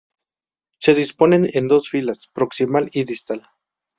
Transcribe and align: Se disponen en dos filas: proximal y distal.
Se 0.79 0.95
disponen 0.95 1.47
en 1.53 1.67
dos 1.67 1.87
filas: 1.91 2.27
proximal 2.33 2.89
y 2.91 3.03
distal. 3.03 3.45